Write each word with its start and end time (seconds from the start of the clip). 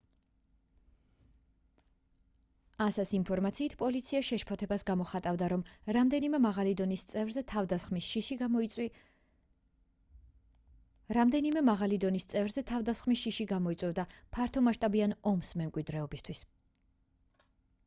ansa-ს 2.85 3.09
ინფორმაციით 3.17 3.73
პოლიცია 3.81 4.21
შეშფოთებას 4.29 4.85
გამოხატავდა 4.89 5.49
რომ 5.53 5.65
რამდენიმე 5.97 6.39
მაღალი 6.45 6.71
დონის 6.79 7.03
წევრზე 7.11 7.43
თავდასხმის 12.71 13.19
შიში 13.25 13.47
გამოიწვევდა 13.59 14.07
ფართომასშტაბიან 14.39 15.13
ომს 15.33 15.53
მემკვიდრეობისთვის 15.63 16.43